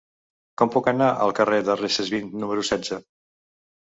[0.59, 3.01] Com puc anar al carrer de Recesvint número setze?